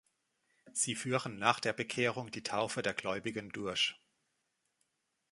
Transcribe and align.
Sie 0.73 0.95
führen 0.95 1.37
nach 1.37 1.59
der 1.59 1.73
Bekehrung 1.73 2.31
die 2.31 2.41
Taufe 2.41 2.81
der 2.81 2.95
Gläubigen 2.95 3.49
durch. 3.49 3.99